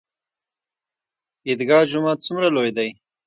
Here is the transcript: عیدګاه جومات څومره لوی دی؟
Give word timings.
عیدګاه 1.47 1.87
جومات 1.89 2.19
څومره 2.25 2.47
لوی 2.55 2.71
دی؟ 2.77 2.89